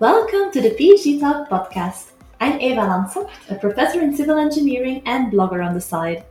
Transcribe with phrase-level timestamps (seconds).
[0.00, 2.12] Welcome to the PhD Talk podcast.
[2.38, 6.24] I'm Eva Lantsoght, a professor in civil engineering and blogger on the side.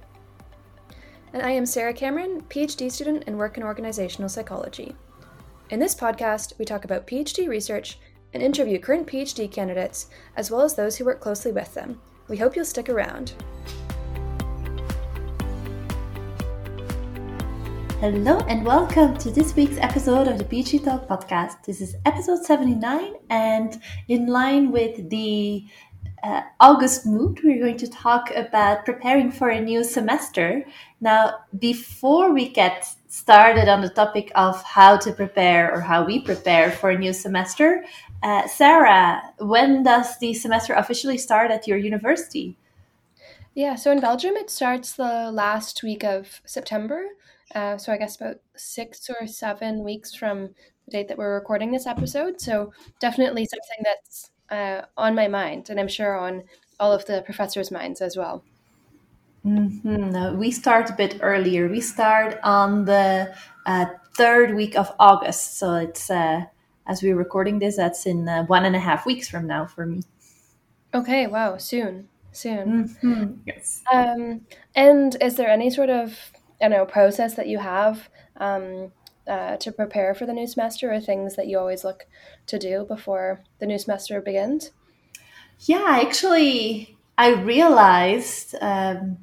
[1.33, 4.95] And I am Sarah Cameron, PhD student and work in organizational psychology.
[5.69, 7.99] In this podcast, we talk about PhD research
[8.33, 10.07] and interview current PhD candidates,
[10.37, 11.99] as well as those who work closely with them.
[12.29, 13.33] We hope you'll stick around.
[17.99, 21.63] Hello and welcome to this week's episode of the PhD Talk podcast.
[21.65, 25.65] This is episode 79, and in line with the
[26.21, 30.63] uh, August mood, we're going to talk about preparing for a new semester.
[31.01, 36.21] Now, before we get started on the topic of how to prepare or how we
[36.21, 37.83] prepare for a new semester,
[38.21, 42.59] uh, Sarah, when does the semester officially start at your university?
[43.55, 47.03] Yeah, so in Belgium, it starts the last week of September.
[47.55, 50.49] Uh, so I guess about six or seven weeks from
[50.85, 52.41] the date that we're recording this episode.
[52.41, 56.43] So definitely something that's uh, on my mind, and I'm sure on
[56.79, 58.43] all of the professors' minds as well.
[59.45, 60.37] Mm-hmm.
[60.37, 61.69] We start a bit earlier.
[61.69, 63.33] We start on the
[63.65, 63.85] uh,
[64.17, 66.45] third week of August, so it's uh,
[66.87, 69.85] as we're recording this, that's in uh, one and a half weeks from now for
[69.85, 70.01] me.
[70.93, 71.27] Okay.
[71.27, 71.57] Wow.
[71.57, 72.07] Soon.
[72.31, 72.89] Soon.
[72.89, 73.33] Mm-hmm.
[73.45, 73.83] Yes.
[73.91, 74.41] Um,
[74.75, 76.17] and is there any sort of
[76.61, 78.91] I know process that you have um,
[79.27, 82.07] uh, to prepare for the new semester, or things that you always look
[82.47, 84.71] to do before the new semester begins?
[85.61, 89.17] Yeah, actually, I realized um,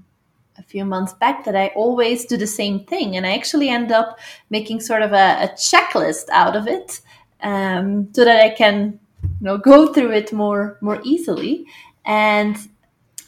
[0.58, 3.92] a few months back that I always do the same thing, and I actually end
[3.92, 4.18] up
[4.50, 7.00] making sort of a, a checklist out of it,
[7.42, 11.66] um, so that I can, you know, go through it more more easily,
[12.04, 12.56] and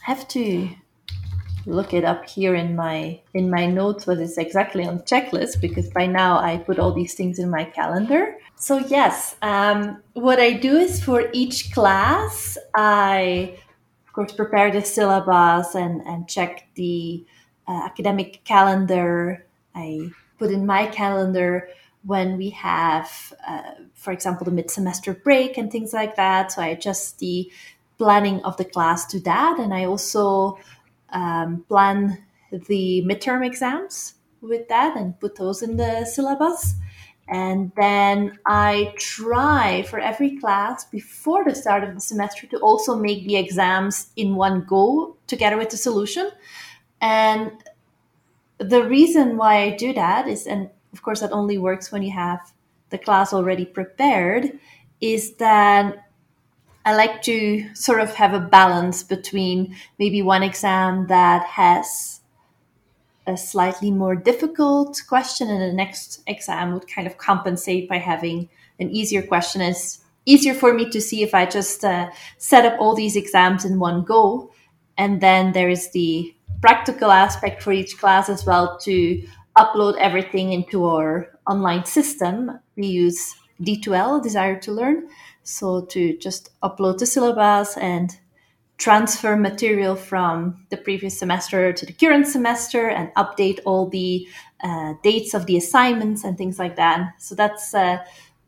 [0.03, 0.69] have to
[1.67, 5.91] look it up here in my in my notes what is exactly on checklist because
[5.91, 8.39] by now I put all these things in my calendar.
[8.55, 13.59] So yes, um, what I do is for each class, I
[14.07, 17.25] of course prepare the syllabus and and check the
[17.67, 19.45] uh, academic calendar.
[19.75, 21.69] I put in my calendar
[22.05, 26.53] when we have, uh, for example, the mid semester break and things like that.
[26.53, 27.51] So I adjust the
[27.99, 30.59] planning of the class to that, and I also
[31.11, 36.75] um, plan the midterm exams with that and put those in the syllabus.
[37.29, 42.97] And then I try for every class before the start of the semester to also
[42.97, 46.31] make the exams in one go together with the solution.
[47.01, 47.51] And
[48.59, 52.13] the reason why I do that is, and of course, that only works when you
[52.13, 52.53] have
[52.91, 54.59] the class already prepared,
[55.01, 56.06] is that
[56.87, 62.21] I like to sort of have a balance between maybe one exam that has
[63.27, 68.49] a slightly more difficult question and the next exam would kind of compensate by having
[68.79, 69.63] an easier question.
[69.63, 72.09] It's easier for me to see if i just uh,
[72.39, 74.53] set up all these exams in one go.
[74.97, 76.33] And then there is the
[76.63, 79.27] practical aspect for each class as well to
[79.59, 82.61] upload everything into our online system.
[82.77, 85.09] We use d2l Desire2Learn
[85.47, 88.19] so to just upload the syllabus and
[88.79, 94.27] transfer material from the previous semester to the current semester and update all the
[94.63, 97.13] uh, dates of the assignments and things like that.
[97.19, 97.99] So that's uh,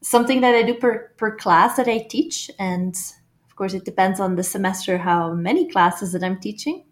[0.03, 2.50] something that I do per, per class that I teach.
[2.58, 2.94] And
[3.47, 6.84] of course, it depends on the semester how many classes that I'm teaching.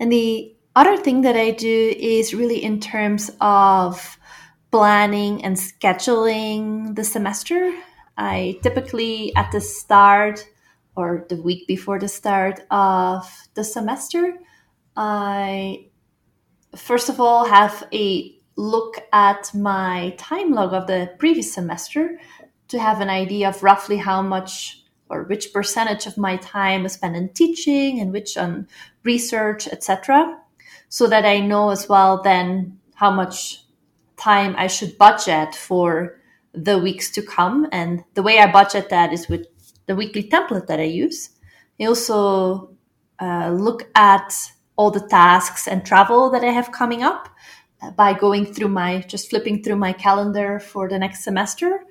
[0.00, 4.18] And the other thing that I do is really in terms of
[4.70, 7.72] planning and scheduling the semester.
[8.20, 10.46] I typically at the start
[10.94, 14.34] or the week before the start of the semester,
[14.94, 15.86] I
[16.76, 22.20] first of all have a look at my time log of the previous semester
[22.68, 26.92] to have an idea of roughly how much or which percentage of my time is
[26.92, 28.68] spent in teaching and which on
[29.02, 30.38] research, etc.
[30.90, 33.64] So that I know as well then how much
[34.18, 36.19] time I should budget for
[36.52, 37.68] the weeks to come.
[37.72, 39.46] And the way I budget that is with
[39.86, 41.30] the weekly template that I use.
[41.80, 42.76] I also
[43.20, 44.34] uh, look at
[44.76, 47.28] all the tasks and travel that I have coming up
[47.82, 51.84] uh, by going through my, just flipping through my calendar for the next semester.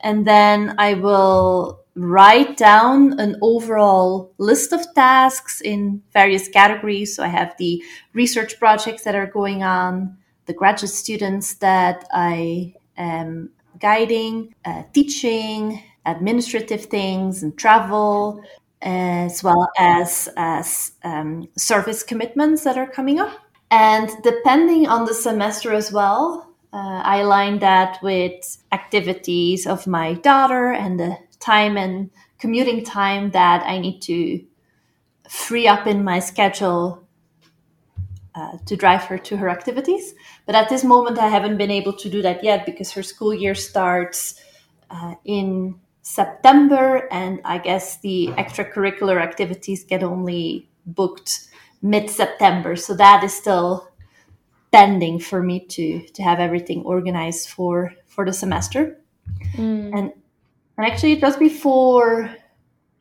[0.00, 7.14] And then I will write down an overall list of tasks in various categories.
[7.14, 7.82] So I have the
[8.12, 10.16] research projects that are going on,
[10.46, 13.50] the graduate students that I am
[13.82, 18.42] guiding, uh, teaching, administrative things, and travel,
[18.80, 23.38] as well as as um, service commitments that are coming up.
[23.70, 30.14] And depending on the semester as well, uh, I align that with activities of my
[30.14, 34.44] daughter and the time and commuting time that I need to
[35.28, 37.01] free up in my schedule
[38.34, 40.14] uh, to drive her to her activities.
[40.46, 43.34] But at this moment, I haven't been able to do that yet because her school
[43.34, 44.40] year starts
[44.90, 51.48] uh, in September, and I guess the extracurricular activities get only booked
[51.80, 52.76] mid September.
[52.76, 53.88] So that is still
[54.72, 58.98] pending for me to to have everything organized for for the semester.
[59.54, 59.92] Mm.
[59.96, 60.12] And
[60.76, 62.34] and actually, just before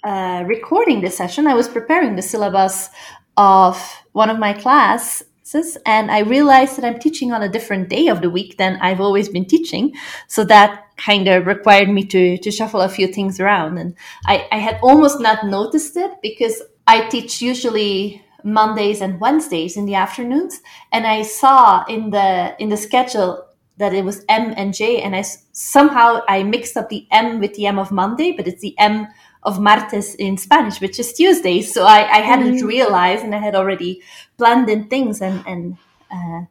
[0.04, 2.89] uh, recording this session, I was preparing the syllabus
[3.38, 8.07] of one of my classes, and I realized that I'm teaching on a different day
[8.07, 9.94] of the week than I've always been teaching.
[10.28, 13.95] So that kind of required me to to shuffle a few things around, and
[14.25, 19.86] I, I had almost not noticed it because I teach usually Mondays and Wednesdays in
[19.86, 20.62] the afternoons,
[20.92, 23.45] and I saw in the in the schedule
[23.78, 27.56] that it was M and J, and I somehow I mixed up the M with
[27.56, 29.07] the M of Monday, but it's the M
[29.44, 31.62] of martes in Spanish, which is Tuesday.
[31.62, 32.68] So I, I hadn't mm-hmm.
[32.68, 34.02] realized, and I had already
[34.38, 35.78] planned in things, and and
[36.12, 36.46] uh,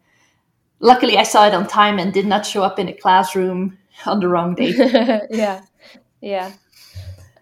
[0.81, 4.21] luckily I saw it on time and did not show up in a classroom on
[4.21, 4.75] the wrong day.
[5.31, 5.63] yeah,
[6.21, 6.53] yeah,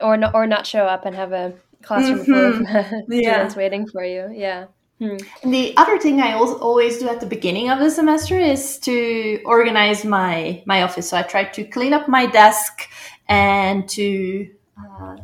[0.00, 2.32] or not or not show up and have a classroom mm-hmm.
[2.32, 3.12] full of mm-hmm.
[3.12, 3.58] students yeah.
[3.58, 4.30] waiting for you.
[4.32, 4.66] Yeah.
[4.98, 5.16] Hmm.
[5.44, 10.04] The other thing I always do at the beginning of the semester is to organize
[10.04, 11.10] my my office.
[11.10, 12.88] So I try to clean up my desk
[13.28, 15.16] and to uh,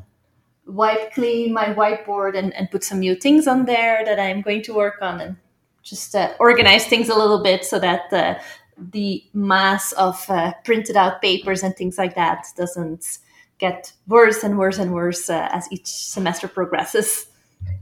[0.67, 4.63] wipe clean my whiteboard and, and put some new things on there that I'm going
[4.63, 5.37] to work on and
[5.83, 8.35] just uh, organize things a little bit so that uh,
[8.79, 13.19] the mass of uh, printed out papers and things like that doesn't
[13.59, 17.27] get worse and worse and worse uh, as each semester progresses.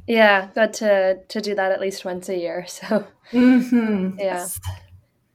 [0.06, 2.66] Yeah, got to to do that at least once a year.
[2.68, 4.18] So mm-hmm.
[4.18, 4.24] yeah.
[4.24, 4.60] Yes.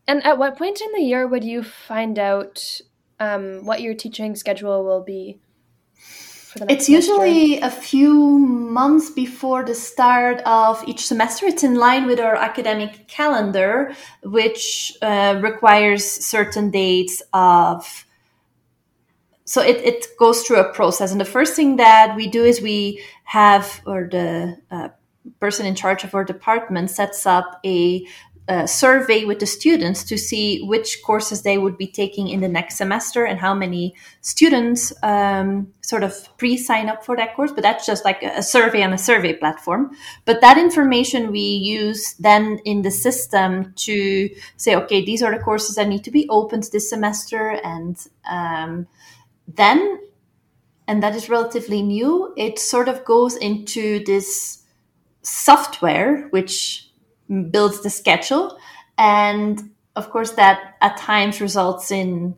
[0.08, 2.82] And at what point in the year would you find out
[3.20, 5.40] um, what your teaching schedule will be?
[6.70, 11.46] It's usually a few months before the start of each semester.
[11.46, 13.94] It's in line with our academic calendar,
[14.24, 18.06] which uh, requires certain dates of
[19.46, 22.62] so it, it goes through a process and the first thing that we do is
[22.62, 24.90] we have or the uh,
[25.40, 28.06] person in charge of our department sets up a,
[28.48, 32.48] a, survey with the students to see which courses they would be taking in the
[32.48, 37.52] next semester and how many students um, sort of pre-sign up for that course.
[37.52, 39.92] But that's just like a survey on a survey platform.
[40.26, 45.44] But that information we use then in the system to say okay these are the
[45.44, 47.60] courses that need to be opened this semester.
[47.64, 47.98] And
[48.30, 48.88] um,
[49.48, 50.00] then,
[50.88, 54.64] and that is relatively new, it sort of goes into this
[55.22, 56.87] software which
[57.50, 58.58] builds the schedule.
[58.98, 62.36] And of course, that at times results in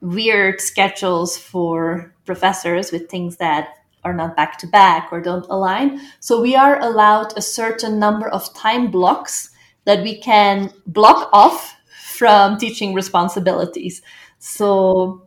[0.00, 3.70] weird schedules for professors with things that
[4.04, 6.00] are not back to back or don't align.
[6.20, 9.50] So we are allowed a certain number of time blocks
[9.84, 11.76] that we can block off
[12.14, 14.02] from teaching responsibilities.
[14.38, 15.26] So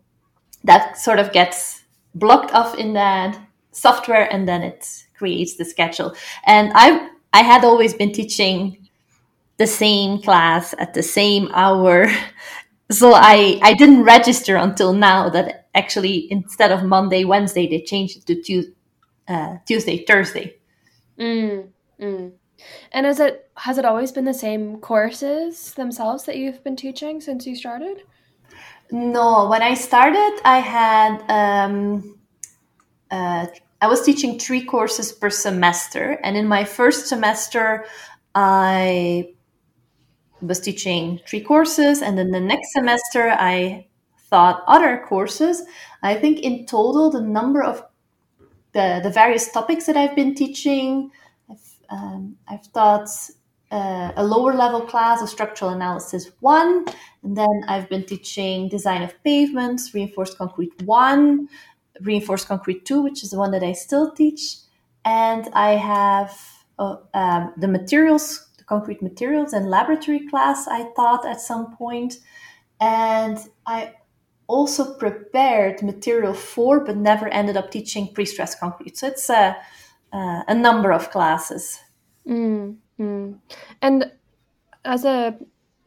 [0.64, 1.84] that sort of gets
[2.16, 3.40] blocked off in that
[3.72, 6.16] software and then it creates the schedule.
[6.46, 8.90] And I I had always been teaching
[9.58, 12.08] the same class at the same hour.
[12.92, 18.18] So I, I didn't register until now that actually instead of Monday, Wednesday, they changed
[18.18, 18.74] it to Tuesday,
[19.30, 20.58] uh, Tuesday, Thursday.
[21.18, 21.70] Mm,
[22.02, 22.32] mm.
[22.92, 27.22] And is it has it always been the same courses themselves that you've been teaching
[27.22, 28.04] since you started?
[28.92, 32.20] No, when I started, I had um,
[33.10, 33.48] uh,
[33.82, 37.86] I was teaching three courses per semester, and in my first semester,
[38.36, 39.34] I
[40.42, 43.88] was teaching three courses, and then the next semester, I
[44.30, 45.64] taught other courses.
[46.04, 47.84] I think in total, the number of
[48.74, 51.12] the the various topics that I've been teaching,
[51.50, 53.10] I've, um, I've taught
[53.72, 56.86] uh, a lower level class of structural analysis one,
[57.24, 61.48] and then I've been teaching design of pavements, reinforced concrete one,
[62.02, 64.58] reinforced concrete two, which is the one that I still teach,
[65.06, 66.38] and I have
[66.80, 72.20] uh, um, the materials, the concrete materials and laboratory class I taught at some point,
[72.80, 73.94] and I
[74.48, 78.98] also prepared material four, but never ended up teaching pre-stressed concrete.
[78.98, 79.56] So it's a,
[80.12, 81.80] uh, a number of classes.
[82.28, 82.78] Mm.
[83.00, 83.40] Mm.
[83.82, 84.12] And
[84.84, 85.38] as a,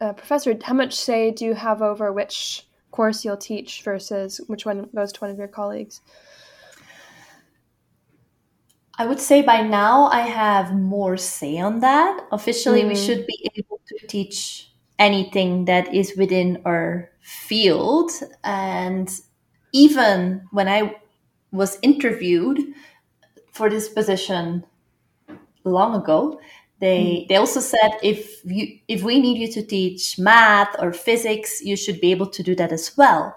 [0.01, 4.65] a, professor, how much say do you have over which course you'll teach versus which
[4.65, 6.01] one goes to one of your colleagues?
[8.97, 12.25] I would say by now I have more say on that.
[12.31, 12.87] Officially, mm.
[12.87, 18.11] we should be able to teach anything that is within our field.
[18.45, 19.09] And
[19.73, 20.95] even when I
[21.51, 22.59] was interviewed
[23.51, 24.63] for this position
[25.65, 26.39] long ago,
[26.79, 27.27] they mm.
[27.27, 31.75] they also said if you if we need you to teach math or physics, you
[31.75, 33.35] should be able to do that as well.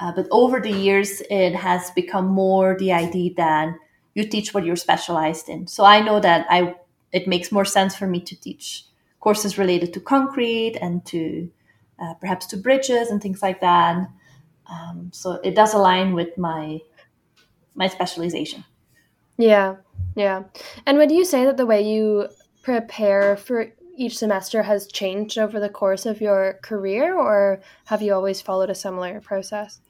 [0.00, 3.74] Uh, but over the years, it has become more the idea that
[4.14, 5.66] you teach what you're specialized in.
[5.66, 6.74] So I know that I
[7.12, 8.86] it makes more sense for me to teach
[9.20, 11.50] courses related to concrete and to
[12.00, 14.08] uh, perhaps to bridges and things like that.
[14.68, 16.80] Um, so it does align with my
[17.74, 18.64] my specialization.
[19.36, 19.76] Yeah,
[20.16, 20.44] yeah.
[20.86, 22.28] And would you say that the way you
[22.64, 23.66] prepare for
[23.96, 28.70] each semester has changed over the course of your career, or have you always followed
[28.70, 29.80] a similar process?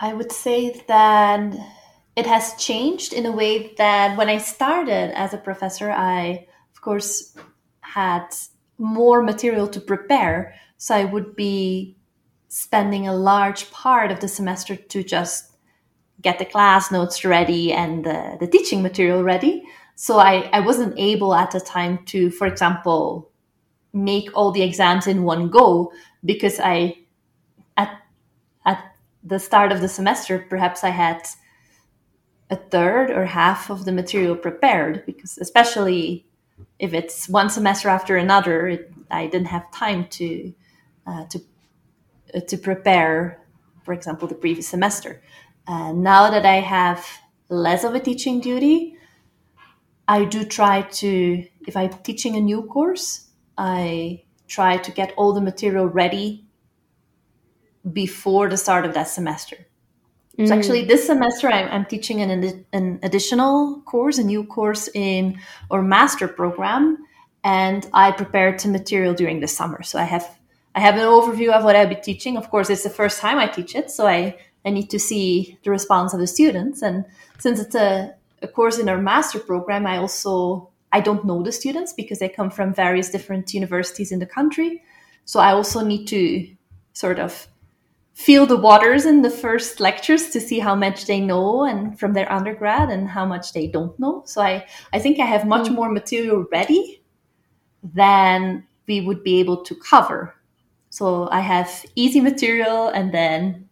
[0.00, 1.54] I would say that
[2.16, 6.80] it has changed in a way that when I started as a professor, I, of
[6.80, 7.36] course,
[7.80, 8.26] had
[8.78, 10.54] more material to prepare.
[10.78, 11.96] So I would be
[12.48, 15.53] spending a large part of the semester to just
[16.24, 19.62] get the class notes ready and the, the teaching material ready.
[19.94, 23.30] So I, I wasn't able at the time to, for example,
[23.92, 25.92] make all the exams in one go
[26.24, 26.96] because I,
[27.76, 28.00] at,
[28.64, 31.22] at the start of the semester, perhaps I had
[32.50, 36.26] a third or half of the material prepared because especially
[36.78, 40.52] if it's one semester after another, it, I didn't have time to
[41.06, 41.40] uh, to
[42.34, 43.40] uh, to prepare,
[43.84, 45.22] for example, the previous semester.
[45.66, 47.06] Uh, now that I have
[47.48, 48.96] less of a teaching duty,
[50.06, 55.32] I do try to, if I'm teaching a new course, I try to get all
[55.32, 56.46] the material ready
[57.92, 59.56] before the start of that semester.
[60.38, 60.48] Mm.
[60.48, 65.38] So actually, this semester I'm, I'm teaching an, an additional course, a new course in
[65.70, 66.98] our master program,
[67.42, 69.82] and I prepared some material during the summer.
[69.82, 70.38] So I have
[70.74, 72.36] I have an overview of what I'll be teaching.
[72.36, 75.58] Of course, it's the first time I teach it, so I I need to see
[75.62, 76.82] the response of the students.
[76.82, 77.04] And
[77.38, 81.50] since it's a, a course in our master program, I also I don't know the
[81.50, 84.80] students because they come from various different universities in the country.
[85.24, 86.48] So I also need to
[86.92, 87.48] sort of
[88.14, 92.12] feel the waters in the first lectures to see how much they know and from
[92.12, 94.22] their undergrad and how much they don't know.
[94.24, 95.74] So I, I think I have much mm.
[95.74, 97.02] more material ready
[97.82, 100.36] than we would be able to cover.
[100.90, 103.63] So I have easy material and then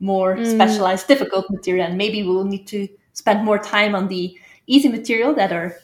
[0.00, 0.54] more mm.
[0.54, 1.86] specialized, difficult material.
[1.86, 5.76] And maybe we'll need to spend more time on the easy material that are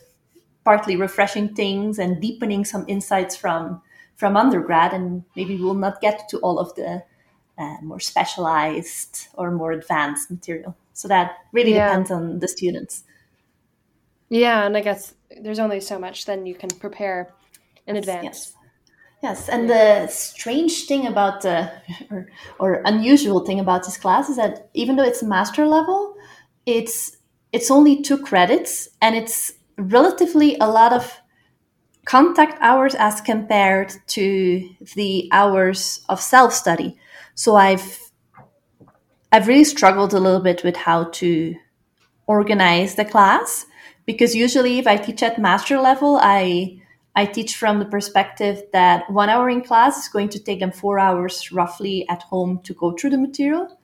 [0.65, 3.83] partly refreshing things and deepening some insights from
[4.17, 7.03] from undergrad and maybe we'll not get to all of the
[7.59, 10.77] uh, more specialized or more advanced material.
[10.93, 11.89] So that really yeah.
[11.89, 13.03] depends on the students.
[14.29, 17.35] Yeah, and I guess there's only so much then you can prepare
[17.87, 18.25] in advance.
[18.25, 18.55] Yes.
[19.25, 21.73] Yes, and the strange thing about the
[22.11, 22.29] or,
[22.59, 26.15] or unusual thing about this class is that even though it's master level,
[26.67, 27.17] it's
[27.51, 31.23] it's only two credits and it's relatively a lot of
[32.05, 36.99] contact hours as compared to the hours of self study.
[37.35, 37.99] So I've
[39.33, 41.55] I've really struggled a little bit with how to
[42.27, 43.65] organize the class
[44.05, 46.83] because usually if I teach at master level, I
[47.17, 50.73] I teach from the perspective that one hour in class is going to take them
[50.73, 53.79] four hours roughly at home to go through the material.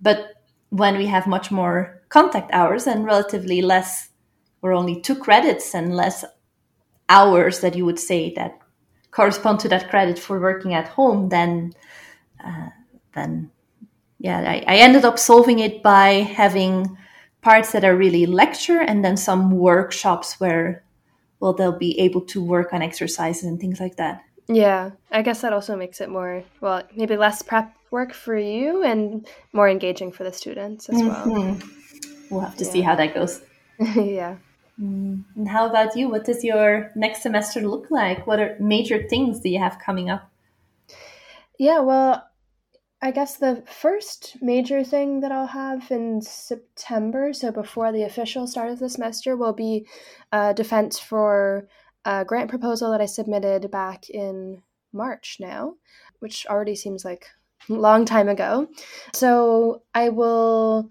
[0.00, 0.34] But
[0.68, 4.10] when we have much more contact hours and relatively less,
[4.60, 6.24] or only two credits and less
[7.08, 8.58] hours that you would say that
[9.10, 11.72] correspond to that credit for working at home, then
[12.44, 12.68] uh,
[13.14, 13.50] then
[14.18, 16.96] yeah, I, I ended up solving it by having
[17.42, 20.82] parts that are really lecture and then some workshops where
[21.46, 24.24] well they'll be able to work on exercises and things like that.
[24.48, 28.82] Yeah, I guess that also makes it more well, maybe less prep work for you
[28.82, 31.24] and more engaging for the students as well.
[31.24, 32.34] Mm-hmm.
[32.34, 32.70] We'll have to yeah.
[32.72, 33.42] see how that goes.
[33.78, 34.38] yeah.
[34.80, 35.22] Mm.
[35.36, 36.08] And how about you?
[36.08, 38.26] What does your next semester look like?
[38.26, 40.28] What are major things do you have coming up?
[41.58, 42.28] Yeah, well,
[43.02, 48.46] I guess the first major thing that I'll have in September, so before the official
[48.46, 49.86] start of the semester, will be
[50.32, 51.68] a defense for
[52.06, 54.62] a grant proposal that I submitted back in
[54.92, 55.74] March now,
[56.20, 57.26] which already seems like
[57.68, 58.68] a long time ago.
[59.12, 60.88] So I will,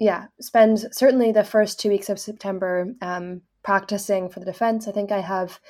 [0.00, 4.88] yeah, spend certainly the first two weeks of September um, practicing for the defense.
[4.88, 5.60] I think I have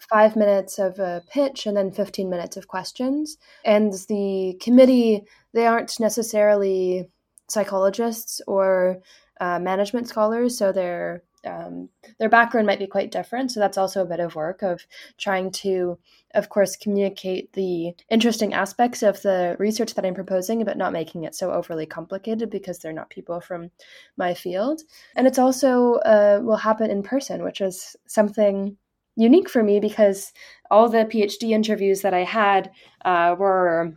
[0.00, 3.36] five minutes of a pitch and then 15 minutes of questions.
[3.64, 7.08] And the committee, they aren't necessarily
[7.48, 9.00] psychologists or
[9.40, 11.88] uh, management scholars, so they're um,
[12.18, 13.50] their background might be quite different.
[13.50, 15.98] So that's also a bit of work of trying to,
[16.34, 21.24] of course, communicate the interesting aspects of the research that I'm proposing, but not making
[21.24, 23.70] it so overly complicated because they're not people from
[24.18, 24.82] my field.
[25.16, 28.76] And it's also uh, will happen in person, which is something
[29.16, 30.32] unique for me because
[30.70, 32.70] all the PhD interviews that I had
[33.04, 33.94] uh, were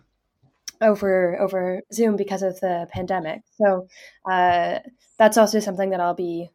[0.81, 3.41] over over Zoom because of the pandemic.
[3.61, 3.87] So
[4.29, 4.79] uh,
[5.17, 6.49] that's also something that I'll be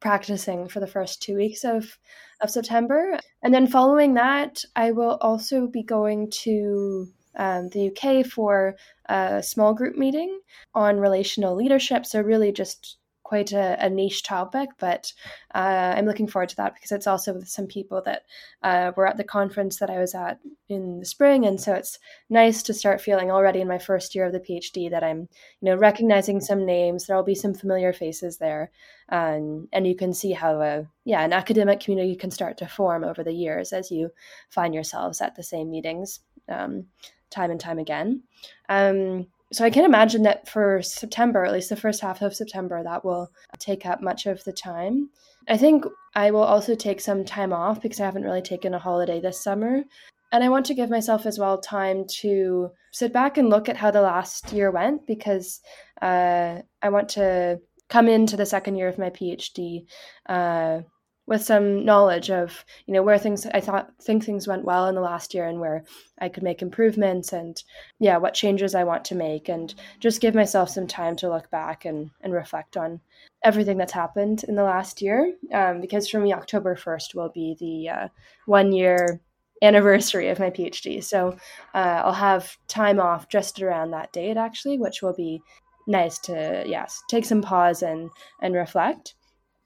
[0.00, 1.98] practicing for the first two weeks of
[2.40, 8.26] of September, and then following that, I will also be going to um, the UK
[8.26, 10.40] for a small group meeting
[10.74, 12.06] on relational leadership.
[12.06, 12.98] So really, just
[13.28, 15.12] quite a, a niche topic, but
[15.54, 18.22] uh, I'm looking forward to that because it's also with some people that
[18.62, 21.98] uh, were at the conference that I was at in the spring, and so it's
[22.30, 25.28] nice to start feeling already in my first year of the PhD that I'm,
[25.60, 27.06] you know, recognizing some names.
[27.06, 28.70] There'll be some familiar faces there,
[29.10, 33.04] um, and you can see how, a, yeah, an academic community can start to form
[33.04, 34.10] over the years as you
[34.48, 36.20] find yourselves at the same meetings.
[36.48, 36.86] Um,
[37.30, 38.22] time and time again.
[38.70, 42.82] Um, so I can imagine that for September, at least the first half of September,
[42.82, 45.08] that will take up much of the time.
[45.48, 48.78] I think I will also take some time off because I haven't really taken a
[48.78, 49.84] holiday this summer.
[50.32, 53.78] And I want to give myself as well time to sit back and look at
[53.78, 55.60] how the last year went because
[56.02, 59.86] uh, I want to come into the second year of my PhD
[60.28, 60.80] uh,
[61.28, 64.94] with some knowledge of you know where things I thought think things went well in
[64.94, 65.84] the last year and where
[66.18, 67.62] I could make improvements and
[68.00, 71.50] yeah what changes I want to make and just give myself some time to look
[71.50, 73.00] back and and reflect on
[73.44, 75.34] everything that's happened in the last year.
[75.52, 78.08] Um, because for me October 1st will be the uh,
[78.46, 79.20] one year
[79.60, 81.36] anniversary of my PhD so
[81.74, 85.42] uh, I'll have time off just around that date actually which will be
[85.88, 88.08] nice to yes take some pause and
[88.40, 89.14] and reflect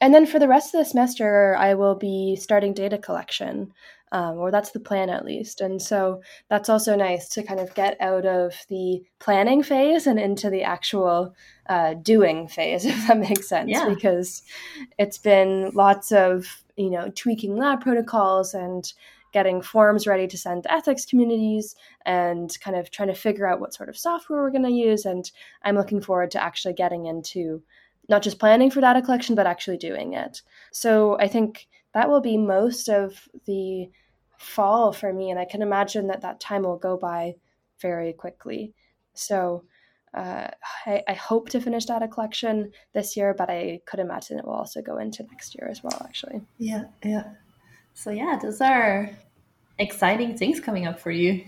[0.02, 3.72] and then for the rest of the semester, I will be starting data collection,
[4.10, 5.60] um, or that's the plan at least.
[5.60, 10.18] And so that's also nice to kind of get out of the planning phase and
[10.18, 11.36] into the actual
[11.68, 13.70] uh, doing phase, if that makes sense.
[13.70, 13.88] Yeah.
[13.88, 14.42] Because
[14.98, 18.92] it's been lots of, you know, tweaking lab protocols and
[19.32, 23.60] getting forms ready to send to ethics communities and kind of trying to figure out
[23.60, 25.04] what sort of software we're going to use.
[25.04, 25.30] And
[25.62, 27.62] I'm looking forward to actually getting into
[28.08, 30.42] not just planning for data collection, but actually doing it.
[30.72, 33.90] So I think that will be most of the
[34.38, 35.30] fall for me.
[35.30, 37.34] And I can imagine that that time will go by
[37.80, 38.74] very quickly.
[39.14, 39.64] So
[40.14, 40.48] uh,
[40.86, 44.52] I, I, hope to finish data collection this year, but I could imagine it will
[44.52, 46.42] also go into next year as well, actually.
[46.58, 47.30] Yeah, yeah.
[47.94, 49.10] So, yeah, those are
[49.78, 51.44] exciting things coming up for you.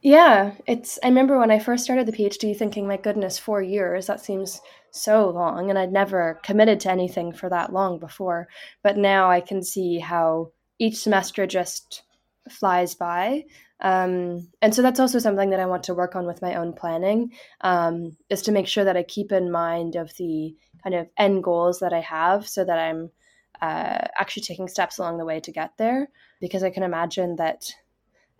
[0.00, 0.98] Yeah, it's.
[1.02, 4.60] I remember when I first started the PhD thinking, my goodness, four years, that seems
[4.92, 5.70] so long.
[5.70, 8.48] And I'd never committed to anything for that long before.
[8.82, 12.02] But now I can see how each semester just
[12.48, 13.44] flies by.
[13.80, 16.72] Um, and so that's also something that I want to work on with my own
[16.72, 21.08] planning um, is to make sure that I keep in mind of the kind of
[21.16, 23.10] end goals that I have so that I'm
[23.60, 26.08] uh, actually taking steps along the way to get there.
[26.40, 27.72] Because I can imagine that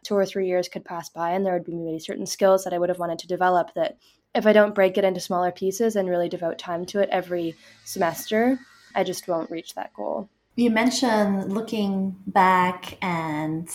[0.04, 2.72] two or three years could pass by and there would be maybe certain skills that
[2.72, 3.98] I would have wanted to develop that
[4.38, 7.56] if I don't break it into smaller pieces and really devote time to it every
[7.84, 8.60] semester,
[8.94, 10.28] I just won't reach that goal.
[10.54, 13.68] You mentioned looking back and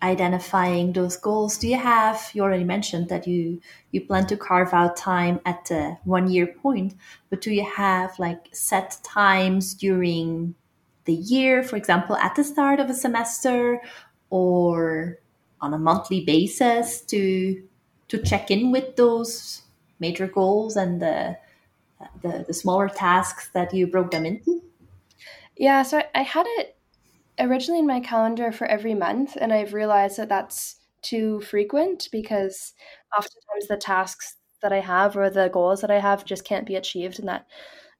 [0.00, 1.58] identifying those goals.
[1.58, 5.64] Do you have you already mentioned that you you plan to carve out time at
[5.64, 6.94] the one year point,
[7.28, 10.54] but do you have like set times during
[11.06, 13.80] the year, for example, at the start of a semester
[14.30, 15.18] or
[15.60, 17.62] on a monthly basis to
[18.16, 19.62] to check in with those
[20.00, 21.36] major goals and the
[22.22, 24.62] the, the smaller tasks that you broke them into?
[25.56, 26.76] Yeah, so I, had it
[27.38, 32.74] originally in my calendar for every month, and I've realized that that's too frequent because
[33.16, 36.76] oftentimes the tasks that I have or the goals that I have just can't be
[36.76, 37.46] achieved in that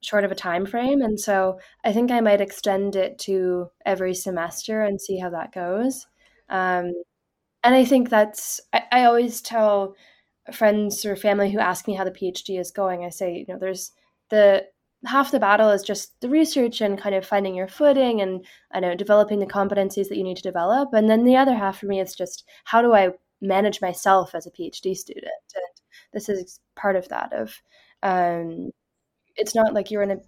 [0.01, 1.01] short of a time frame.
[1.03, 5.53] And so I think I might extend it to every semester and see how that
[5.53, 6.07] goes.
[6.49, 6.93] Um,
[7.65, 9.97] and I think that's I, I always tell
[10.53, 13.59] friends or family who ask me how the PhD is going, I say, you know,
[13.59, 13.93] there's
[14.31, 14.67] the
[15.07, 18.81] half the battle is just the research and kind of finding your footing and I
[18.81, 20.91] know developing the competencies that you need to develop.
[20.95, 24.47] And then the other half for me is just how do I manage myself as
[24.47, 25.27] a PhD student?
[25.55, 25.65] And
[26.13, 27.61] this is part of that of
[28.03, 28.71] um,
[29.37, 30.21] it's not like you're in a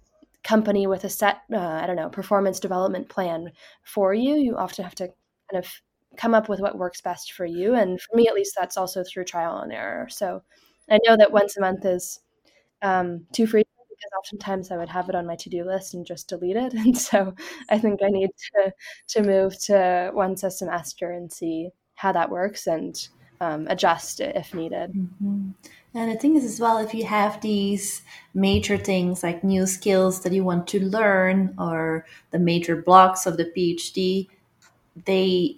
[0.43, 3.51] company with a set uh, I don't know performance development plan
[3.83, 4.35] for you.
[4.35, 5.07] You often have to
[5.51, 5.71] kind of
[6.17, 7.75] come up with what works best for you.
[7.75, 10.07] And for me, at least, that's also through trial and error.
[10.09, 10.41] So
[10.89, 12.19] I know that once a month is
[12.81, 16.05] um, too frequent because oftentimes I would have it on my to do list and
[16.05, 16.73] just delete it.
[16.75, 17.33] And so
[17.69, 18.71] I think I need to,
[19.09, 22.95] to move to once a semester and see how that works and
[23.41, 24.93] um, adjust it if needed.
[24.93, 25.49] Mm-hmm.
[25.93, 28.03] And the thing is, as well, if you have these
[28.33, 33.37] major things like new skills that you want to learn or the major blocks of
[33.37, 34.27] the PhD,
[35.05, 35.57] they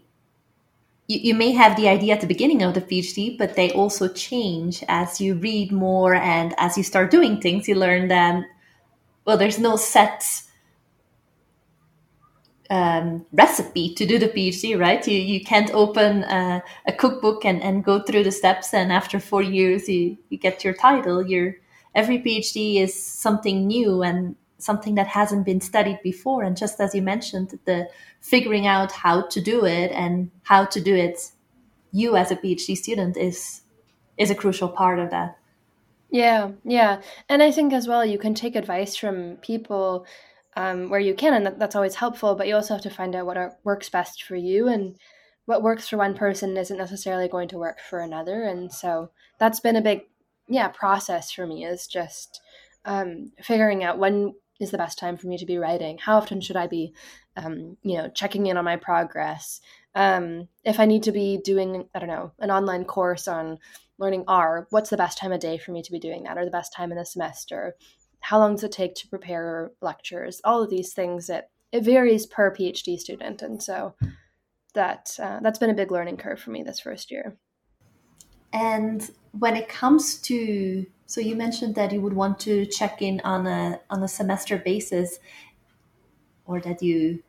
[1.10, 4.08] you, you may have the idea at the beginning of the PhD, but they also
[4.08, 7.67] change as you read more and as you start doing things.
[7.67, 8.45] You learn that
[9.26, 10.24] well, there's no set
[12.69, 15.06] um, recipe to do the PhD, right?
[15.08, 19.19] You you can't open a, a, cookbook and, and go through the steps, and after
[19.19, 21.26] four years you, you get your title.
[21.26, 21.56] Your
[21.95, 26.43] every PhD is something new and something that hasn't been studied before.
[26.43, 27.89] And just as you mentioned, the
[28.22, 31.32] figuring out how to do it and how to do it,
[31.91, 33.62] you as a PhD student is
[34.17, 35.38] is a crucial part of that.
[36.12, 40.06] Yeah, yeah, and I think as well you can take advice from people
[40.56, 42.36] um, where you can, and that, that's always helpful.
[42.36, 44.98] But you also have to find out what are, works best for you, and
[45.45, 48.43] what works for one person isn't necessarily going to work for another.
[48.43, 50.02] And so that's been a big,
[50.48, 52.41] yeah, process for me is just
[52.86, 55.98] um, figuring out when is the best time for me to be writing.
[55.98, 56.93] How often should I be,
[57.36, 59.62] um, you know, checking in on my progress?
[59.95, 63.60] Um, if I need to be doing, I don't know, an online course on
[63.98, 66.45] learning R, what's the best time of day for me to be doing that, or
[66.45, 67.76] the best time in the semester?
[68.19, 72.26] how long does it take to prepare lectures all of these things that it varies
[72.26, 73.95] per phd student and so
[74.74, 77.38] that uh, that's been a big learning curve for me this first year
[78.54, 83.20] and when it comes to so you mentioned that you would want to check in
[83.24, 85.20] on a on a semester basis
[86.46, 87.24] or that you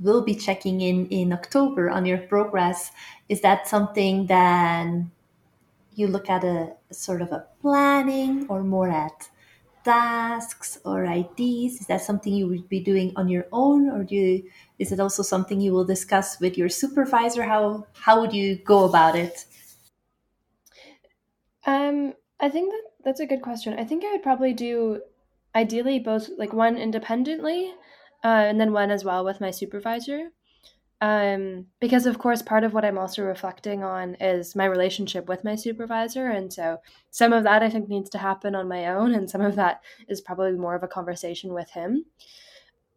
[0.00, 2.92] will be checking in in october on your progress
[3.28, 4.86] is that something that
[5.94, 9.28] you look at a sort of a planning or more at
[9.84, 11.80] tasks or ideas?
[11.80, 15.00] Is that something you would be doing on your own, or do you, is it
[15.00, 17.44] also something you will discuss with your supervisor?
[17.44, 19.46] How how would you go about it?
[21.68, 23.78] Um, I think that that's a good question.
[23.78, 25.02] I think I would probably do
[25.54, 27.74] ideally both, like one independently,
[28.24, 30.30] uh, and then one as well with my supervisor
[31.00, 35.44] um, because of course part of what i'm also reflecting on is my relationship with
[35.44, 36.78] my supervisor and so
[37.10, 39.80] some of that i think needs to happen on my own and some of that
[40.08, 42.04] is probably more of a conversation with him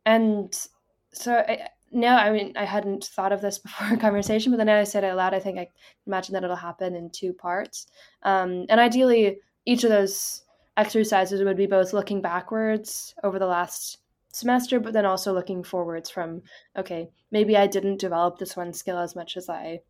[0.05, 0.67] and
[1.13, 4.69] so I, now i mean i hadn't thought of this before a conversation but then
[4.69, 5.67] i said it out loud i think i
[6.07, 7.87] imagine that it'll happen in two parts
[8.23, 10.43] um, and ideally each of those
[10.77, 13.97] exercises would be both looking backwards over the last
[14.33, 16.41] semester, but then also looking forwards from,
[16.77, 19.81] okay, maybe I didn't develop this one skill as much as I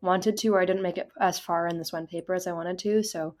[0.00, 2.52] wanted to, or I didn't make it as far in this one paper as I
[2.52, 3.02] wanted to.
[3.02, 3.36] So,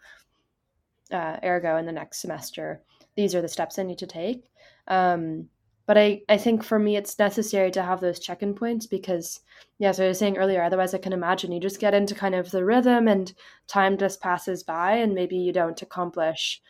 [1.10, 2.82] uh, ergo, in the next semester,
[3.16, 4.50] these are the steps I need to take.
[4.86, 5.48] Um,
[5.90, 9.40] but I, I think for me, it's necessary to have those check in points because,
[9.78, 12.36] yeah, as I was saying earlier, otherwise I can imagine you just get into kind
[12.36, 13.34] of the rhythm and
[13.66, 16.62] time just passes by and maybe you don't accomplish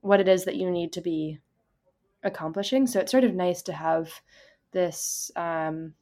[0.00, 1.40] what it is that you need to be
[2.22, 2.86] accomplishing.
[2.86, 4.22] So it's sort of nice to have
[4.72, 5.92] this, um,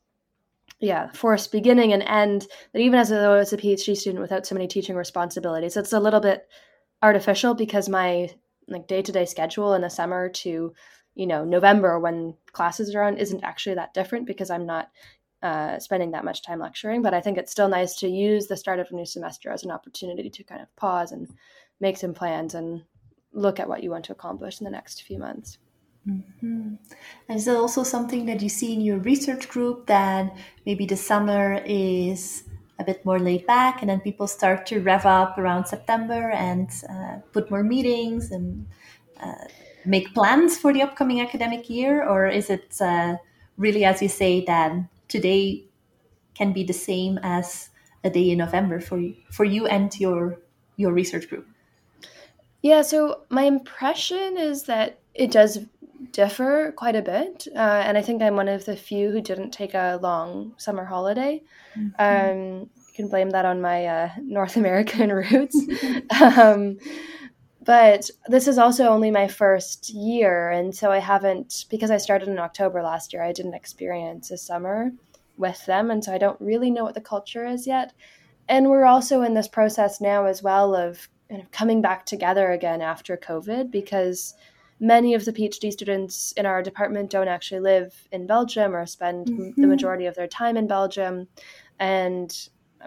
[0.78, 4.54] yeah, forced beginning and end that even as though it's a PhD student without so
[4.54, 6.46] many teaching responsibilities, it's a little bit
[7.02, 8.30] artificial because my
[8.68, 10.72] like day to day schedule in the summer to
[11.14, 14.90] you know November when classes are on isn't actually that different because I'm not
[15.42, 17.02] uh, spending that much time lecturing.
[17.02, 19.64] But I think it's still nice to use the start of a new semester as
[19.64, 21.28] an opportunity to kind of pause and
[21.80, 22.82] make some plans and
[23.32, 25.58] look at what you want to accomplish in the next few months.
[26.08, 26.74] Mm-hmm.
[27.28, 30.96] And is that also something that you see in your research group that maybe the
[30.96, 32.44] summer is
[32.78, 36.70] a bit more laid back and then people start to rev up around September and
[36.88, 38.66] uh, put more meetings and
[39.20, 39.44] uh,
[39.84, 42.06] make plans for the upcoming academic year?
[42.06, 43.16] Or is it uh,
[43.56, 44.72] really, as you say, that
[45.08, 45.64] today
[46.34, 47.70] can be the same as
[48.04, 50.38] a day in November for you, for you and your
[50.76, 51.46] your research group?
[52.62, 55.58] Yeah, so my impression is that it does
[56.10, 57.46] differ quite a bit.
[57.54, 60.84] Uh, and I think I'm one of the few who didn't take a long summer
[60.84, 61.42] holiday.
[61.76, 61.94] Mm-hmm.
[61.98, 65.56] Um, you can blame that on my uh, North American roots.
[66.20, 66.78] um,
[67.64, 70.50] but this is also only my first year.
[70.50, 74.36] And so I haven't, because I started in October last year, I didn't experience a
[74.36, 74.90] summer
[75.36, 75.90] with them.
[75.90, 77.92] And so I don't really know what the culture is yet.
[78.48, 82.50] And we're also in this process now as well of kind of coming back together
[82.50, 84.34] again after COVID because
[84.80, 89.26] many of the PhD students in our department don't actually live in Belgium or spend
[89.28, 89.60] mm-hmm.
[89.60, 91.28] the majority of their time in Belgium.
[91.78, 92.36] And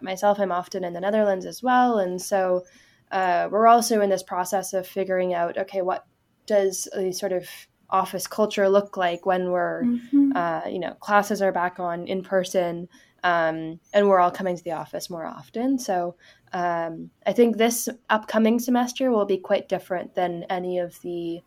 [0.02, 2.00] myself, I'm often in the Netherlands as well.
[2.00, 2.66] And so
[3.12, 6.06] uh, we're also in this process of figuring out okay, what
[6.46, 7.48] does a sort of
[7.90, 10.32] office culture look like when we're mm-hmm.
[10.36, 12.88] uh, you know classes are back on in person
[13.24, 16.16] um, and we're all coming to the office more often so
[16.54, 21.40] um, i think this upcoming semester will be quite different than any of the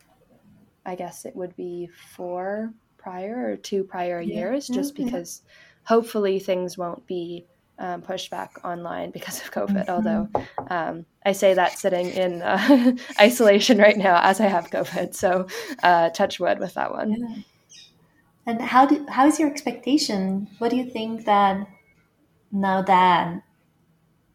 [0.87, 4.37] i guess it would be four prior or two prior yeah.
[4.37, 5.05] years just yeah.
[5.05, 5.43] because
[5.85, 7.47] hopefully things won't be
[7.79, 9.87] um, pushed back online because of COVID.
[9.87, 9.91] Mm-hmm.
[9.91, 10.29] Although
[10.71, 15.15] um, I say that sitting in uh, isolation right now as I have COVID.
[15.15, 15.47] So
[15.83, 17.13] uh, touch wood with that one.
[17.13, 17.43] Yeah.
[18.47, 20.49] And how do, how is your expectation?
[20.59, 21.67] What do you think that
[22.51, 23.43] now that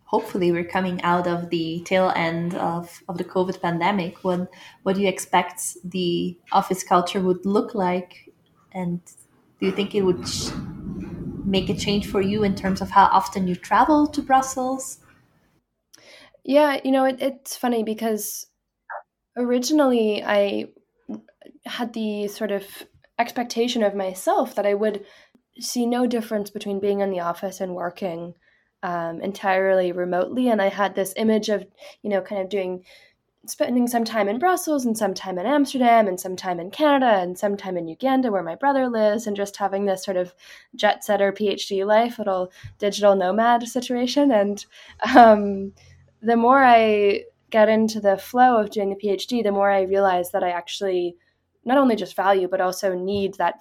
[0.06, 4.48] hopefully we're coming out of the tail end of, of the COVID pandemic, what
[4.84, 8.30] what do you expect the office culture would look like?
[8.74, 9.02] And
[9.60, 10.24] do you think it would
[11.46, 15.00] make a change for you in terms of how often you travel to Brussels?
[16.44, 18.48] Yeah, you know, it, it's funny because
[19.38, 20.68] originally I
[21.66, 22.66] had the sort of
[23.20, 25.06] expectation of myself that I would
[25.60, 28.34] see no difference between being in the office and working
[28.82, 30.50] um, entirely remotely.
[30.50, 31.66] And I had this image of,
[32.02, 32.84] you know, kind of doing
[33.46, 37.20] spending some time in Brussels and some time in Amsterdam and some time in Canada
[37.22, 40.34] and some time in Uganda where my brother lives and just having this sort of
[40.76, 44.32] jet setter PhD life, little digital nomad situation.
[44.32, 44.66] And
[45.14, 45.74] um,
[46.22, 50.32] the more I get into the flow of doing the PhD, the more I realize
[50.32, 51.18] that I actually
[51.66, 53.56] not only just value, but also need that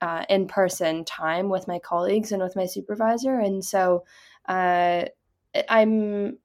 [0.00, 3.38] uh, in person time with my colleagues and with my supervisor.
[3.38, 4.04] And so
[4.48, 5.04] uh,
[5.68, 6.38] I'm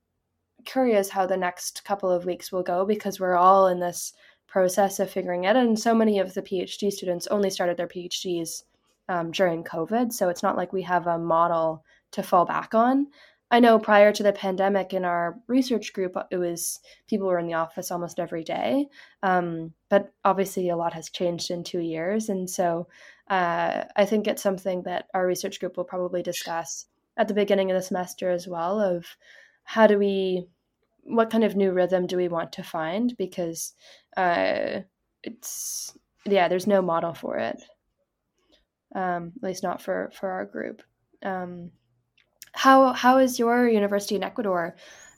[0.65, 4.13] curious how the next couple of weeks will go because we're all in this
[4.47, 5.56] process of figuring it.
[5.56, 8.63] And so many of the PhD students only started their PhDs
[9.10, 10.13] um, during COVID.
[10.13, 13.08] So it's not like we have a model to fall back on.
[13.52, 17.45] I know prior to the pandemic in our research group, it was people were in
[17.45, 18.88] the office almost every day.
[19.21, 22.30] Um, but obviously, a lot has changed in two years.
[22.30, 22.88] And so
[23.28, 27.69] uh, I think it's something that our research group will probably discuss at the beginning
[27.69, 29.06] of the semester as well of
[29.63, 30.47] how do we
[31.06, 33.15] what kind of new rhythm do we want to find?
[33.17, 33.73] Because
[34.15, 34.82] uh,
[35.23, 37.62] it's yeah there's no model for it.
[38.95, 40.82] Um, at least not for for our group.
[41.23, 41.71] Um,
[42.54, 44.76] how how is your university in ecuador?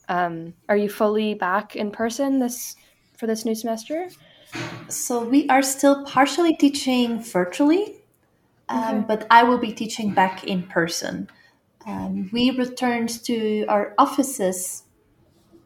[0.08, 2.76] Um, are you fully back in person this
[3.18, 4.10] for this new semester?
[4.88, 7.96] So we are still partially teaching virtually
[8.70, 9.06] um, okay.
[9.08, 11.30] but i will be teaching back in person
[11.86, 14.84] um, we returned to our offices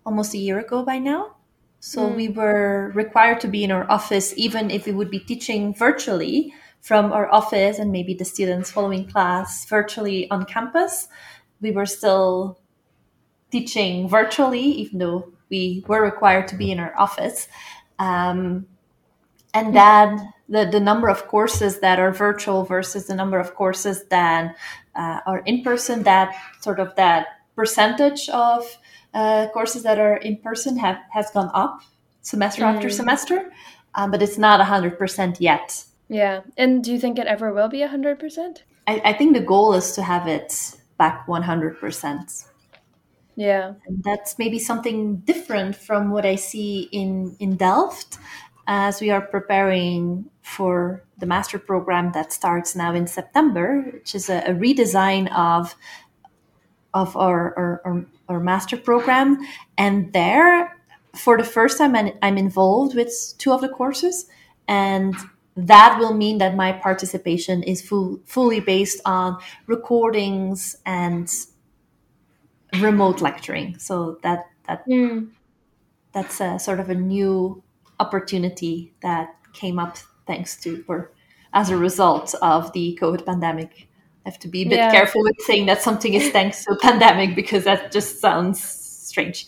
[0.06, 1.36] almost a year ago by now.
[1.80, 2.16] So mm.
[2.16, 6.54] we were required to be in our office, even if we would be teaching virtually
[6.82, 11.08] from our office and maybe the students following class virtually on campus.
[11.62, 12.60] We were still
[13.52, 17.48] teaching virtually, even though we were required to be in our office.
[17.98, 18.68] Um,
[19.54, 24.04] and then the, the number of courses that are virtual versus the number of courses
[24.06, 24.56] that
[24.96, 28.66] uh, are in person, that sort of that percentage of
[29.14, 31.82] uh, courses that are in person have has gone up
[32.22, 32.74] semester mm.
[32.74, 33.52] after semester,
[33.96, 35.86] um, but it's not hundred percent yet.
[36.10, 38.64] Yeah, and do you think it ever will be hundred percent?
[38.88, 42.46] I think the goal is to have it back one hundred percent.
[43.36, 48.18] Yeah, and that's maybe something different from what I see in in Delft
[48.70, 54.30] as we are preparing for the master program that starts now in September, which is
[54.30, 55.76] a, a redesign of
[56.94, 59.38] of our, our, our, our, master program.
[59.78, 60.76] And there,
[61.16, 64.26] for the first time, I'm involved with two of the courses.
[64.68, 65.16] And
[65.56, 71.32] that will mean that my participation is full, fully based on recordings and
[72.80, 73.78] remote lecturing.
[73.78, 75.30] So that that mm.
[76.12, 77.62] that's a sort of a new
[78.00, 81.12] opportunity that came up thanks to or
[81.54, 83.88] as a result of the COVID pandemic.
[84.26, 84.92] I have to be a bit yeah.
[84.92, 89.48] careful with saying that something is thanks to a pandemic because that just sounds strange.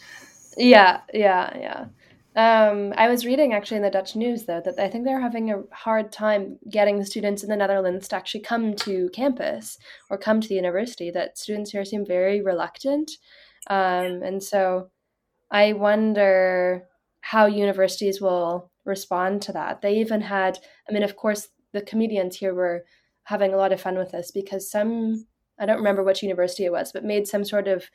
[0.57, 1.85] Yeah, yeah, yeah.
[2.33, 5.51] Um, I was reading actually in the Dutch news though that I think they're having
[5.51, 9.77] a hard time getting the students in the Netherlands to actually come to campus
[10.09, 11.11] or come to the university.
[11.11, 13.11] That students here seem very reluctant,
[13.67, 14.91] um, and so
[15.51, 16.87] I wonder
[17.21, 19.81] how universities will respond to that.
[19.81, 22.83] They even had, I mean, of course, the comedians here were
[23.23, 25.25] having a lot of fun with this because some,
[25.59, 27.85] I don't remember which university it was, but made some sort of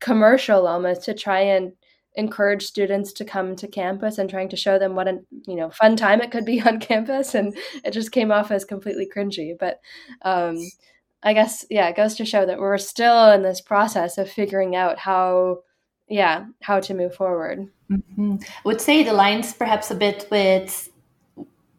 [0.00, 1.72] commercial almost to try and
[2.16, 5.70] encourage students to come to campus and trying to show them what a you know
[5.70, 9.52] fun time it could be on campus and it just came off as completely cringy
[9.58, 9.80] but
[10.22, 10.56] um,
[11.22, 14.76] i guess yeah it goes to show that we're still in this process of figuring
[14.76, 15.58] out how
[16.08, 18.36] yeah how to move forward mm-hmm.
[18.40, 20.90] i would say it aligns perhaps a bit with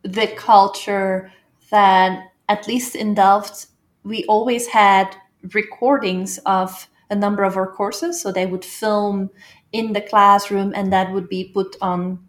[0.05, 1.31] the culture
[1.71, 3.67] that at least in Delft
[4.03, 5.15] we always had
[5.53, 8.21] recordings of a number of our courses.
[8.21, 9.29] So they would film
[9.71, 12.27] in the classroom and that would be put on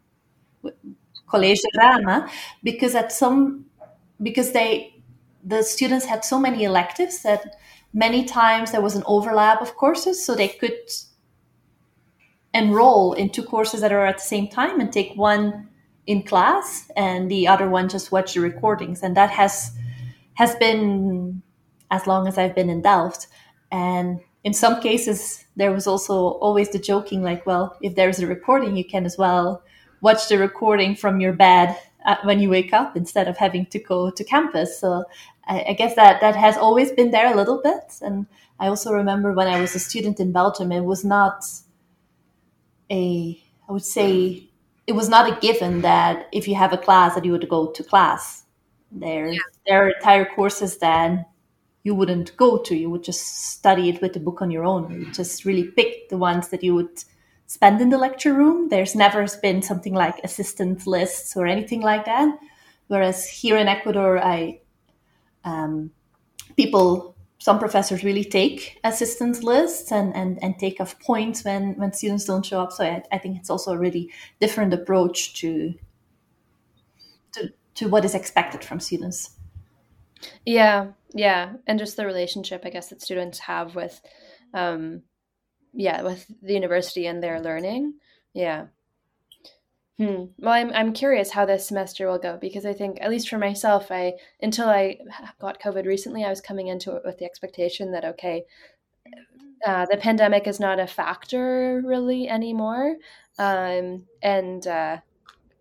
[1.28, 2.30] College Rama
[2.62, 3.66] because at some
[4.22, 4.94] because they
[5.44, 7.56] the students had so many electives that
[7.92, 10.78] many times there was an overlap of courses so they could
[12.56, 15.68] enroll in two courses that are at the same time and take one
[16.06, 19.02] in class and the other one just watch the recordings.
[19.02, 19.72] And that has
[20.34, 21.42] has been
[21.90, 23.26] as long as I've been in Delft.
[23.70, 28.26] And in some cases there was also always the joking like well if there's a
[28.26, 29.62] recording you can as well
[30.00, 33.78] watch the recording from your bed uh, when you wake up instead of having to
[33.80, 34.78] go to campus.
[34.78, 35.04] So
[35.48, 37.98] I, I guess that that has always been there a little bit.
[38.00, 38.26] And
[38.58, 41.44] i also remember when i was a student in belgium it was not
[42.90, 44.48] a i would say
[44.86, 47.66] it was not a given that if you have a class that you would go
[47.66, 48.44] to class.
[48.92, 49.40] There yeah.
[49.66, 51.28] there are entire courses that
[51.82, 52.76] you wouldn't go to.
[52.76, 54.90] You would just study it with the book on your own.
[54.92, 57.04] You just really pick the ones that you would
[57.46, 58.68] spend in the lecture room.
[58.68, 62.38] There's never been something like assistant lists or anything like that.
[62.86, 64.60] Whereas here in ecuador i
[65.44, 65.90] um,
[66.56, 67.15] people
[67.46, 72.24] some professors really take assistance lists and, and, and take off points when, when students
[72.24, 72.72] don't show up.
[72.72, 75.74] So I, I think it's also a really different approach to,
[77.34, 79.30] to, to what is expected from students.
[80.44, 81.52] Yeah, yeah.
[81.68, 84.00] And just the relationship, I guess, that students have with,
[84.52, 85.02] um,
[85.72, 87.94] yeah, with the university and their learning.
[88.34, 88.66] Yeah.
[89.98, 90.24] Hmm.
[90.38, 93.38] Well, I'm I'm curious how this semester will go because I think, at least for
[93.38, 94.98] myself, I until I
[95.40, 98.44] got COVID recently, I was coming into it with the expectation that okay,
[99.64, 102.96] uh, the pandemic is not a factor really anymore,
[103.38, 104.98] um, and uh,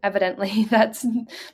[0.04, 1.06] evidently that's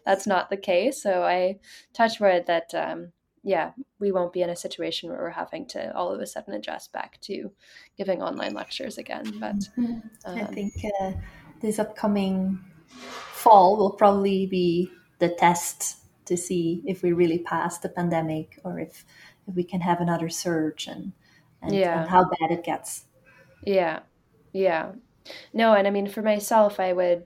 [0.04, 1.04] that's not the case.
[1.04, 1.60] So I
[1.94, 3.12] touch wood that um,
[3.44, 6.56] yeah, we won't be in a situation where we're having to all of a sudden
[6.56, 7.52] adjust back to
[7.96, 9.38] giving online lectures again.
[9.40, 10.00] But mm-hmm.
[10.26, 11.12] um, I think uh,
[11.62, 12.60] this upcoming
[12.98, 18.80] fall will probably be the test to see if we really pass the pandemic or
[18.80, 19.06] if,
[19.48, 21.12] if we can have another surge and,
[21.62, 22.02] and, yeah.
[22.02, 23.06] and how bad it gets.
[23.66, 24.00] Yeah.
[24.54, 24.94] Yeah.
[25.54, 27.26] No, and I mean for myself I would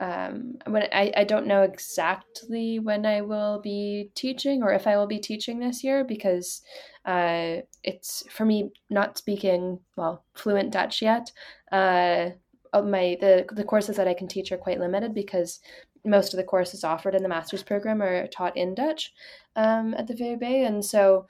[0.00, 4.96] um, when I, I don't know exactly when I will be teaching or if I
[4.96, 6.62] will be teaching this year because
[7.04, 11.30] uh, it's for me not speaking well fluent Dutch yet.
[11.70, 12.30] Uh,
[12.74, 15.60] my the the courses that I can teach are quite limited because
[16.04, 19.12] most of the courses offered in the master's program are taught in Dutch
[19.56, 21.26] um, at the VUB, and so.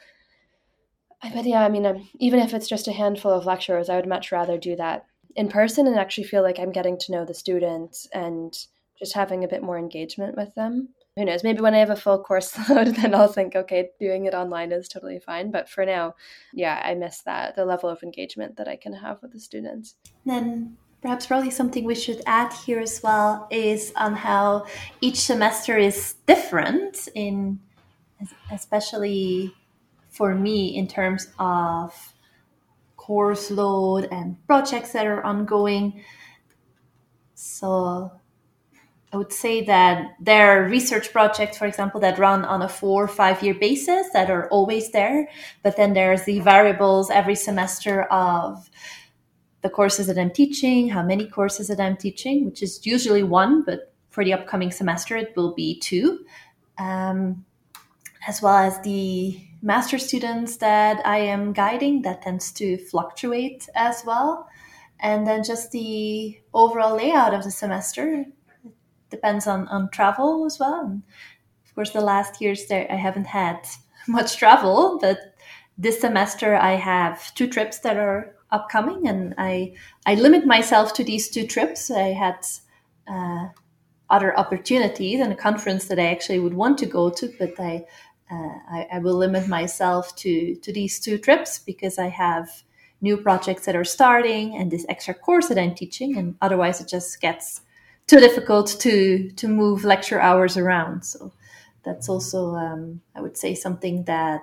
[1.22, 3.96] I but yeah, I mean, um, even if it's just a handful of lecturers, I
[3.96, 5.04] would much rather do that
[5.36, 8.56] in person and actually feel like I'm getting to know the students and
[8.98, 10.90] just having a bit more engagement with them.
[11.16, 11.42] Who knows?
[11.42, 14.72] Maybe when I have a full course load, then I'll think, okay, doing it online
[14.72, 15.50] is totally fine.
[15.50, 16.14] But for now,
[16.52, 19.96] yeah, I miss that the level of engagement that I can have with the students.
[20.24, 24.66] Then Perhaps probably something we should add here as well is on how
[25.00, 27.58] each semester is different in
[28.52, 29.54] especially
[30.10, 32.12] for me in terms of
[32.96, 36.04] course load and projects that are ongoing.
[37.34, 38.12] So
[39.12, 43.04] I would say that there are research projects, for example, that run on a four
[43.04, 45.28] or five year basis that are always there.
[45.62, 48.70] But then there's the variables every semester of
[49.62, 53.62] the courses that I'm teaching, how many courses that I'm teaching, which is usually one,
[53.62, 56.24] but for the upcoming semester it will be two,
[56.78, 57.44] um,
[58.26, 62.02] as well as the master students that I am guiding.
[62.02, 64.48] That tends to fluctuate as well,
[64.98, 68.24] and then just the overall layout of the semester
[69.10, 70.86] depends on on travel as well.
[70.86, 71.02] And
[71.66, 73.68] of course, the last years there I haven't had
[74.08, 75.18] much travel, but
[75.76, 79.74] this semester I have two trips that are upcoming, and I
[80.06, 81.90] I limit myself to these two trips.
[81.90, 82.46] I had
[83.08, 83.48] uh,
[84.08, 87.84] other opportunities and a conference that I actually would want to go to, but I,
[88.30, 92.48] uh, I, I will limit myself to to these two trips because I have
[93.00, 96.88] new projects that are starting and this extra course that I'm teaching, and otherwise it
[96.88, 97.62] just gets
[98.06, 101.04] too difficult to to move lecture hours around.
[101.04, 101.32] So
[101.82, 104.42] that's also um, I would say something that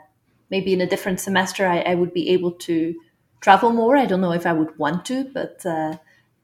[0.50, 2.96] maybe in a different semester I, I would be able to
[3.42, 3.98] travel more.
[3.98, 5.98] I don't know if I would want to, but uh,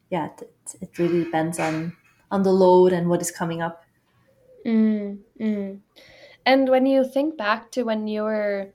[0.10, 0.50] yeah, it,
[0.82, 1.96] it, really depends on
[2.32, 3.84] on the load and what is coming up.
[4.66, 5.80] Mm.
[6.46, 8.70] And when you think back to when you were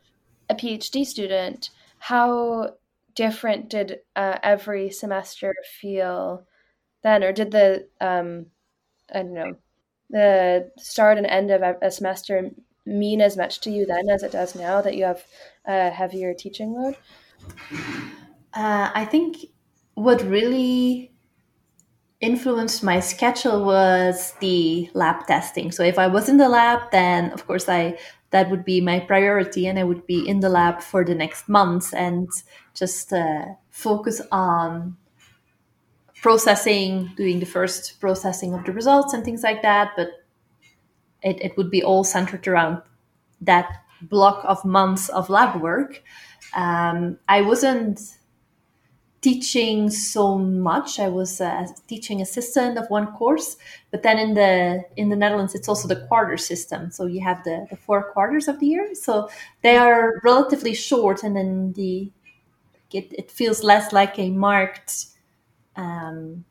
[0.49, 2.75] a PhD student, how
[3.15, 6.47] different did uh, every semester feel
[7.03, 8.47] then, or did the um,
[9.13, 9.57] I don't know
[10.11, 12.51] the start and end of a semester
[12.87, 15.23] mean as much to you then as it does now that you have
[15.67, 16.97] a heavier teaching load?
[18.55, 19.37] Uh, I think
[19.95, 21.13] what really
[22.21, 25.71] influenced my schedule was the lab testing.
[25.71, 27.99] So if I was in the lab, then of course I
[28.31, 31.49] that would be my priority, and I would be in the lab for the next
[31.49, 32.29] months and
[32.75, 34.99] just uh, focus on
[36.21, 39.93] processing, doing the first processing of the results and things like that.
[39.97, 40.11] But
[41.23, 42.83] it, it would be all centered around
[43.41, 43.71] that
[44.03, 46.03] block of months of lab work.
[46.55, 48.01] Um, I wasn't
[49.21, 51.01] teaching so much.
[51.01, 53.57] I was a teaching assistant of one course,
[53.91, 56.91] but then in the in the Netherlands, it's also the quarter system.
[56.91, 58.95] So you have the, the four quarters of the year.
[58.95, 59.29] So
[59.63, 62.11] they are relatively short, and then the
[62.93, 65.07] it, it feels less like a marked
[65.77, 66.45] um,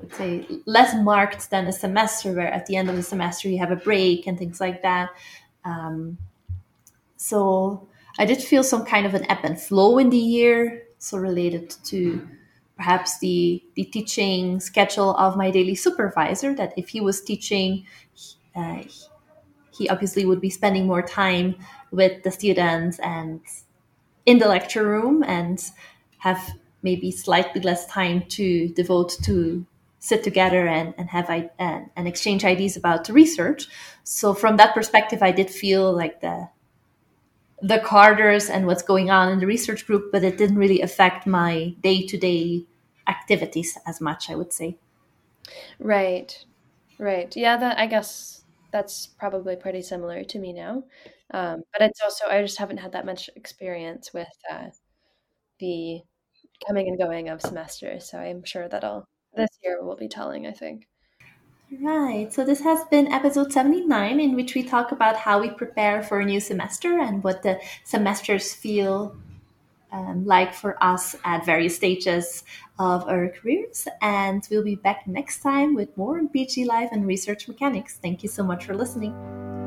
[0.00, 3.58] let's say less marked than a semester where at the end of the semester you
[3.58, 5.10] have a break and things like that
[5.64, 6.16] um,
[7.18, 7.86] so
[8.18, 11.68] i did feel some kind of an ebb and flow in the year so related
[11.84, 12.26] to
[12.76, 17.84] perhaps the the teaching schedule of my daily supervisor that if he was teaching
[18.56, 18.82] uh,
[19.78, 21.54] he obviously would be spending more time
[21.90, 23.40] with the students and
[24.26, 25.70] in the lecture room and
[26.18, 26.50] have
[26.82, 29.66] maybe slightly less time to devote to
[30.00, 33.66] sit together and, and have and, and exchange ideas about the research.
[34.04, 36.48] So from that perspective, I did feel like the
[37.62, 41.26] the quarters and what's going on in the research group, but it didn't really affect
[41.26, 42.66] my day to day
[43.06, 44.30] activities as much.
[44.30, 44.78] I would say.
[45.78, 46.44] Right,
[46.98, 47.34] right.
[47.36, 50.84] Yeah, that I guess that's probably pretty similar to me now.
[51.32, 54.68] Um, but it's also I just haven't had that much experience with uh,
[55.58, 56.00] the
[56.66, 58.10] coming and going of semesters.
[58.10, 60.86] So I'm sure that'll this year will be telling, I think.
[61.70, 62.32] Right.
[62.32, 66.20] So this has been episode 79 in which we talk about how we prepare for
[66.20, 69.14] a new semester and what the semesters feel
[69.92, 72.44] um, like for us at various stages
[72.78, 73.86] of our careers.
[74.00, 77.98] And we'll be back next time with more PhD Life and research mechanics.
[78.00, 79.57] Thank you so much for listening.